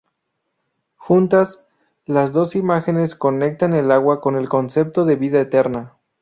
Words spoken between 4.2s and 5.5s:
el concepto de vida